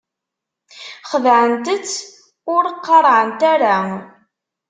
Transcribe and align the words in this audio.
Xedɛent-tt 1.09 1.89
ur 2.55 2.63
qarɛent 2.85 3.41
ara. 3.53 3.77